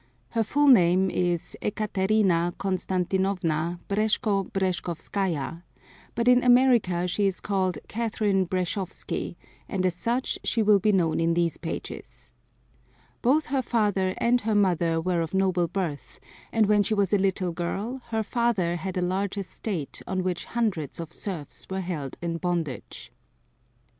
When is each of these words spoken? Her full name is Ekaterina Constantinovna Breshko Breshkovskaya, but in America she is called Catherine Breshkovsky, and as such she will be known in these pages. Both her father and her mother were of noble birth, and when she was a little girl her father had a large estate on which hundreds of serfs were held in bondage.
Her 0.29 0.41
full 0.41 0.65
name 0.65 1.11
is 1.11 1.55
Ekaterina 1.61 2.53
Constantinovna 2.57 3.79
Breshko 3.87 4.49
Breshkovskaya, 4.51 5.61
but 6.15 6.27
in 6.27 6.43
America 6.43 7.07
she 7.07 7.27
is 7.27 7.39
called 7.39 7.77
Catherine 7.87 8.47
Breshkovsky, 8.47 9.35
and 9.69 9.85
as 9.85 9.93
such 9.93 10.39
she 10.43 10.63
will 10.63 10.79
be 10.79 10.91
known 10.91 11.19
in 11.19 11.35
these 11.35 11.57
pages. 11.59 12.33
Both 13.21 13.45
her 13.45 13.61
father 13.61 14.15
and 14.17 14.41
her 14.41 14.55
mother 14.55 14.99
were 14.99 15.21
of 15.21 15.35
noble 15.35 15.67
birth, 15.67 16.19
and 16.51 16.65
when 16.65 16.81
she 16.81 16.95
was 16.95 17.13
a 17.13 17.19
little 17.19 17.51
girl 17.51 18.01
her 18.07 18.23
father 18.23 18.77
had 18.77 18.97
a 18.97 19.03
large 19.03 19.37
estate 19.37 20.01
on 20.07 20.23
which 20.23 20.45
hundreds 20.45 20.99
of 20.99 21.13
serfs 21.13 21.67
were 21.69 21.81
held 21.81 22.17
in 22.23 22.37
bondage. 22.37 23.11